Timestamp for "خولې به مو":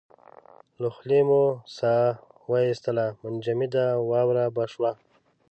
0.95-1.43